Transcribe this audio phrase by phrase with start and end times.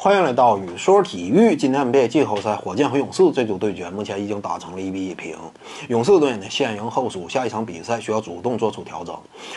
[0.00, 1.56] 欢迎来到语说体育。
[1.56, 5.36] 今天 NBA 季后赛，火箭和勇士这组对决目前已经打成了一比一平。
[5.88, 9.12] 勇士队呢先赢后输，下一场比赛需要主动做出调整。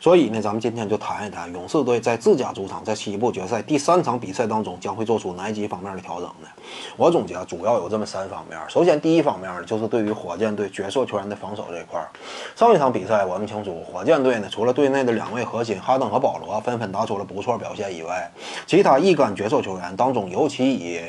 [0.00, 6.48] 所以呢，咱们今天就谈一谈勇士队在自家主场在西部决赛第三场比赛当中将会做出哪几方面的调整呢？
[6.96, 8.58] 我总结主要有这么三方面。
[8.70, 12.08] 首先，第一方面呢，就是对于火箭队角色球员的防守这一块儿。
[12.56, 18.32] 上一场比赛我们清楚，火箭队呢除了队内的两位核心哈登和保罗纷纷打出了不错表现以外，
[18.66, 20.21] 其他一干角色球员当中。
[20.30, 21.00] 尤其以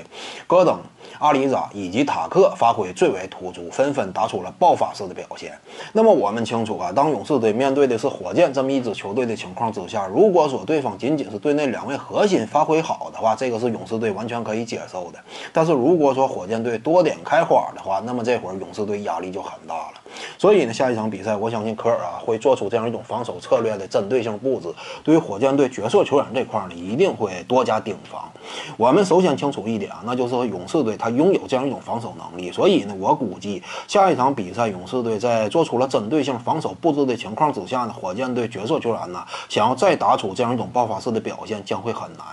[0.48, 0.81] 戈登、
[1.20, 5.58] 阿里扎以及塔克发挥最为突出，纷纷打出了爆发式的表现。
[5.91, 15.20] 那么我们清楚啊，当勇士队面对的是火箭这么一支球队的情况之下，如果说对方仅仅是队内两位核心发挥好的话，这个是勇士队完全可以接受的。
[15.52, 19.94] 但是如果说火箭队多点开花的话，那么这会儿勇士队压力就很大了。
[20.38, 24.67] 所以呢，下一场比赛，我相信科尔啊会做出这样一种防守策略的针对性布置。
[25.03, 28.31] 对于火箭队角色球员这块呢，一定会多加盯防。
[28.77, 32.50] 我们首先清楚一点啊，那就是勇士队他拥有这样一种防守能力。
[32.52, 42.25] 所以呢，我估计下一场比赛，勇士队在做出了针对性防守布置的情况之下呢，火箭队角色球员呢想要再打出这样一种爆发式的表现将会很难。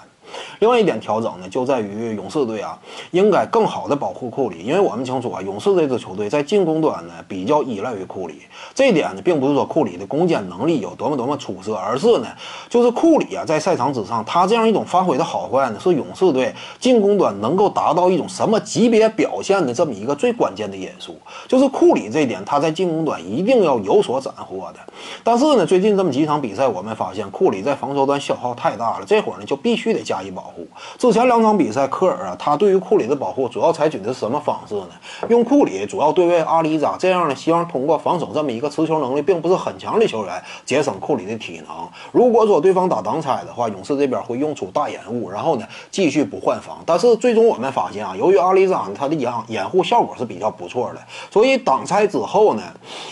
[0.61, 2.78] 另外一点调整呢，就在于勇士队啊，
[3.11, 8.42] 应该更好的保护库里，因为我们清楚啊，勇士这支球队在进攻端呢比较依赖于库里。
[8.75, 12.28] 这一点呢，并不是说库里的攻坚能力有多么多么出色，而是呢，
[12.69, 21.17] 就是库里啊，在赛场之上，他这样一种发挥的好坏呢，是勇士队进攻端能够达到一种什么级别表现的这么一个最关键的因素。
[21.48, 24.80] 就是库里这一点，他在进攻端一定要有所斩获的。
[25.24, 30.67] 但是呢，最近这么几场比赛，我们发现库里在防守端消耗太大了，这会儿呢就必须得加以保护。
[30.98, 34.91] 之前两场比赛，科尔啊，他对于库里的保护主要采取的是什么方式呢？
[35.29, 41.89] 用库里主要对位阿里扎，这样呢，希望通过防守这么一个持球能力并不是很强的球员，节省库里的体能。
[42.12, 46.79] 如果说对方打挡拆的话，勇士这边会用出大掩护，然后呢继续不换防。
[46.85, 52.62] 但是最终我们发现啊，由于阿里扎呢他的掩掩护效果是比较不错的，所以挡拆之后呢，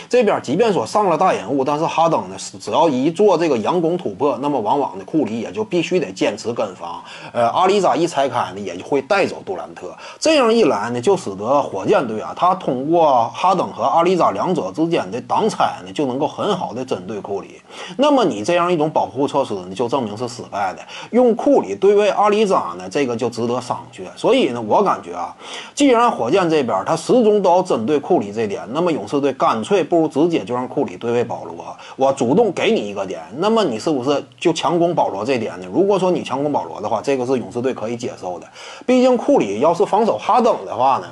[0.09, 7.03] 这边即便说上了大掩护，但是哈登呢只要一做这个佯攻突破，那么往往呢库里也就必须得坚持跟防。
[7.33, 9.95] 呃，阿里扎一拆开呢，也就会带走杜兰特。
[10.19, 17.61] 这样一来呢，就使得火箭队啊，他通过哈登和阿里扎两者之间的挡拆呢，就能够很好的针对库里。
[17.97, 20.79] 那么你这样一种保护措施呢，就证明是失败的。
[21.11, 24.03] 用库里对位阿里扎呢，这个就值得商榷。
[24.15, 25.35] 所以呢，我感觉啊，
[25.73, 35.67] 既然火箭这边他始终都要针对库里这点，那么勇士队干脆不如直接就让库里对位保罗，我主动给你一个点，那么你是不是就强攻保罗这点呢？
[35.71, 38.47] 如果说你强攻保罗的话，这就是勇士队可以接受的。
[38.85, 41.07] 毕竟库里要是防守哈登的话呢？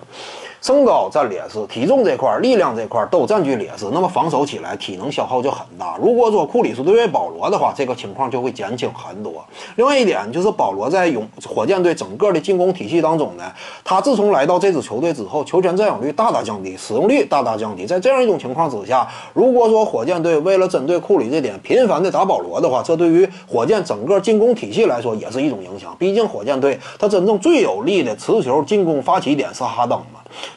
[0.67, 5.97] 身高占劣势，体重这块、力量这块都占据劣势，那么防守起来体能消耗就很大。
[5.97, 9.31] 如果说库里是对位保罗的话，这个情况就会减轻很多。
[9.77, 13.45] 另外一点就是保罗在勇火箭队整个的进攻体系当中呢，
[13.85, 17.85] 他自从来到这支球队之后，球权占有率大大降低，使用率大大降低。
[17.85, 25.95] 在这样一种情况之下，如果说火箭队为了针对库里这点频繁的打保罗的话，这对于火箭整个进攻体系来说也是一种影响。
[25.97, 29.97] 毕竟火箭队他真正最有力的持球进攻发起点是哈登。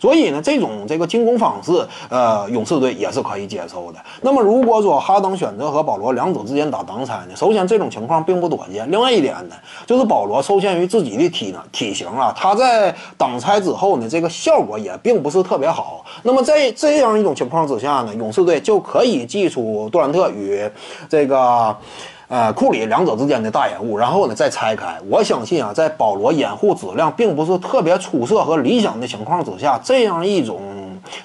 [0.01, 3.99] 所以呢，这种这个进攻方式，呃，勇士队也是可以接受的。
[4.23, 7.37] 那么，如果说哈登选择和保罗两者之间打挡拆呢？
[7.37, 8.91] 首先，这种情况并不多见。
[8.91, 16.05] 另外一点呢，就是保罗受限于自己的体呢体型啊，他在挡拆之后呢，这个效果也并不是特别好。
[16.23, 20.69] 那么，在这样一种情况之下呢，勇士队就可以祭出杜兰特与
[21.09, 21.77] 这个。
[22.31, 24.97] 呃，库里两者之间的大掩护，然后呢再拆开。
[25.09, 30.61] 我相信啊，在保罗掩护质量并不是特别出色和理想的情况之下，这样一种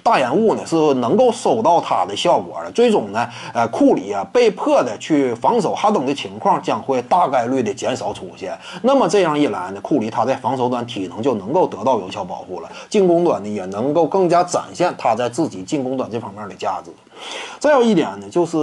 [0.01, 2.71] 大掩护呢是能够收到他的效果的。
[2.71, 8.57] 最终呢，呃，库里啊被迫的去防守哈登的情况将会大概率的减少出现。
[8.81, 16.89] 那么这样一来呢，库里他在防守端体能就能够得到有效保护了，进攻端呢也能够更加展现他在自己进攻端这方面的价值。
[17.59, 18.57] 再有一点呢，就是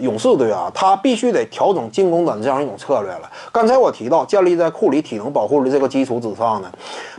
[0.00, 3.30] 勇士队啊，他必须得调整进攻端这样一种策略了。
[3.52, 6.70] 刚才我提到，建立在库里体能保护的这个基础之上呢，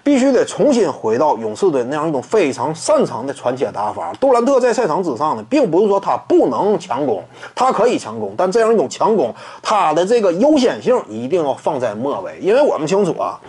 [0.03, 4.11] 必须得重新回到勇士队那样一种非常擅长的传切打法。
[4.19, 7.23] 杜兰特在赛场之上呢，并不是说他不能强攻，
[7.55, 13.39] 他可以强攻，但这样一种强攻，他的这个优先性一定要放在末尾，因为我们清楚啊。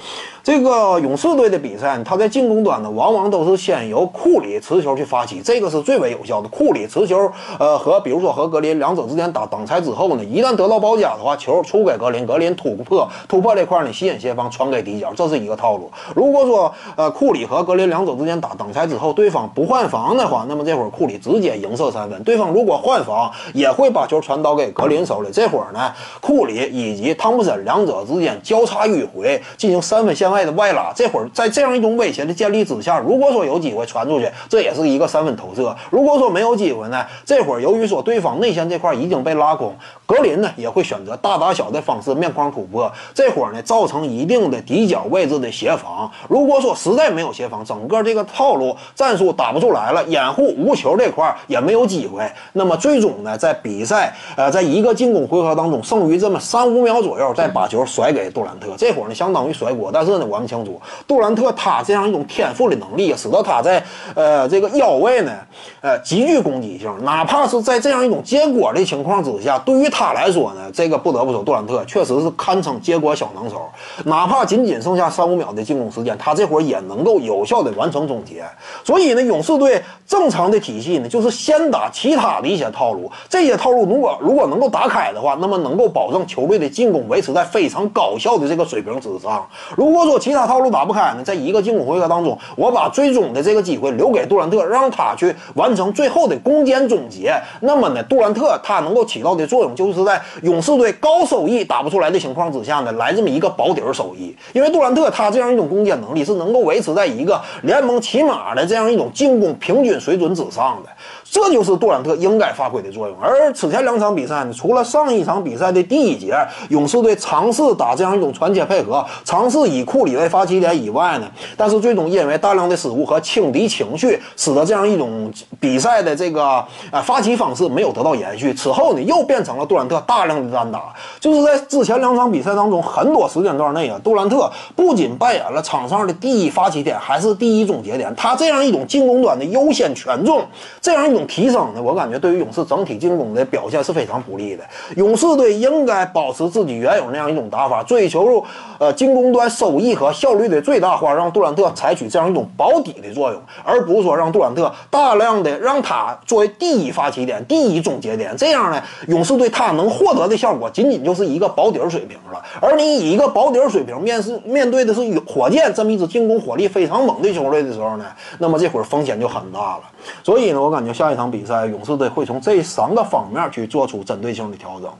[0.43, 6.49] 这个勇士队的比赛，他在进攻端呢，往往都是先由库里持球去发起，这个是最为有效的。
[6.49, 15.91] 库里持球呃和比如说和格林两者之间打挡拆之后呢，一旦得到包夹的话，球出给格林，格林突破突破这块呢，吸引协防传给底角，这是一个套路。
[16.15, 22.23] 如果说呃库里和格林两者之间打挡拆之后，对方不换防的话，那么这会儿库里直接赢射三分。
[22.23, 25.31] 对方如果换防，也会把球传导给格林手里。
[25.33, 30.93] 这会儿呢，库里以及汤普森两者之间交叉迂回，进行三分线外的外拉。
[30.94, 35.75] 这会儿在这样一种威胁的建立之下，如果说有机会传出去，这也是一个三分投射。
[35.91, 39.75] 如果说没有机会呢，这会儿由于说对方内线这块已经被拉空，
[40.06, 42.90] 格林呢也会选择大打小的方式面框突破。
[43.14, 46.11] 这会儿呢造成一定的底角位置的协防。
[46.28, 52.28] 如果说实在没有协防，整个这个套路战术打不出来了，掩护无球这块也没有机会。
[52.52, 58.69] 那么最终呢，在比赛呃在一个进攻回合当中，剩余这么三五秒左右，再把球甩给杜兰特。
[58.76, 63.82] 这会儿呢相当于甩锅，但是呢我们清楚，杜兰特他这样一种天赋的能力，使得他在
[64.14, 65.32] 呃这个腰位呢
[65.81, 66.90] 呃极具攻击性。
[67.11, 73.69] 哪怕是在这样一种结果的情况之下，对于他来说呢，这个不得不说杜兰特确实是堪称结果小能手。
[74.05, 78.45] 哪怕仅仅剩下三五秒的进攻时间，他这会儿也能够有效的完成终结。
[78.85, 83.11] 所以呢，勇士队正常的体系呢，就是先打其他的一些套路。
[83.29, 89.45] 这些套路如果如果能够打开的话，那么能够保证球队的进攻维持在非常高效的这个水平之上。
[89.77, 97.35] 如果说其他套路打不开呢，在一个进攻回合当中，我把最终的这个机会留给杜兰特，让他去完成最后的攻坚终结。
[97.61, 104.35] 那么呢，杜兰特他能够起到的作用，就是在勇士队高收益打不出来的情况之下呢，来这么一个保底儿收益。
[104.52, 110.91] 因为杜兰特他这样一种攻坚能力是能够维持在一个联盟起码的这样一种进攻平均水准之上的。
[111.32, 113.17] 这就是杜兰特应该发挥的作用。
[113.20, 116.35] 而此前两场比赛呢，除了上一场比赛的第一节，
[116.70, 128.52] 勇士队尝试打这样一种传切配合，尝试以库里为发起点以外呢，但是最终因为大量的失误和轻敌情绪，使得这样一种比赛的这个啊发起方式没有得到延续。
[128.54, 130.94] 此后呢，又变成了杜兰特大量的单打。
[131.19, 138.14] 就是在之前两场比赛当中，很多时间段内啊，杜兰特不仅扮演了场上的第一发起点，还是第一终结点。
[138.16, 140.42] 他这样一种进攻端的优先权重，
[140.81, 144.64] 这样一种提升呢，我感觉对于勇士整体进攻的表现是非常不利的。
[144.96, 148.42] 勇士队应该保持自己原有那样一种打法，追求
[148.78, 158.37] 呃进攻端收益和效率的最大化，让杜兰特采取这样一种保底的作用，而不是说让杜兰特大量的让他作为第一发起点、第一终结点。
[158.37, 162.43] 这样呢，勇士队他能获得的效果仅仅就是一个保底儿水平了。
[162.61, 168.06] 而你以一个保底儿水平面试面对的是火箭这么一支进攻火力非常猛的球队的时候呢，
[168.38, 169.82] 那么这会儿风险就很大了。
[170.23, 174.91] 所以呢，我感觉下一场比赛勇士队会从这三个方面去做出针对性的调整。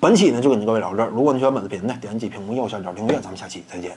[0.00, 3.96] 本期呢就跟各位聊这儿，如果你喜欢本视频呢， 点击屏幕右下角订阅，咱们下期再见。